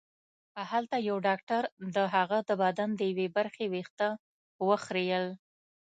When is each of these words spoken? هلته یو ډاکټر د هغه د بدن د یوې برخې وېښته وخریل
هلته 0.71 0.95
یو 1.09 1.17
ډاکټر 1.27 1.63
د 1.95 1.97
هغه 2.15 2.37
د 2.49 2.51
بدن 2.63 2.89
د 2.95 3.01
یوې 3.11 3.27
برخې 3.37 3.65
وېښته 3.73 4.07
وخریل 4.67 5.25